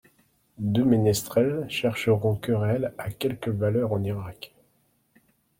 Deux 0.57 0.83
ménestrels 0.83 1.67
chercheront 1.69 2.33
querelle 2.35 2.91
à 2.97 3.11
quelques 3.11 3.49
valeurs 3.49 3.93
en 3.93 4.03
Irak. 4.03 4.51